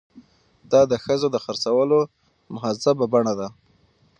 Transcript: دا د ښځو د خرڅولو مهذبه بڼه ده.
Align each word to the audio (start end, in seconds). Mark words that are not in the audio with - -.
دا 0.71 0.81
د 0.91 0.93
ښځو 1.03 1.27
د 1.31 1.37
خرڅولو 1.43 1.99
مهذبه 2.55 3.05
بڼه 3.13 3.33
ده. 3.39 3.47